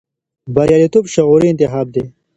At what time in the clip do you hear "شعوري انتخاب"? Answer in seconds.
1.15-1.85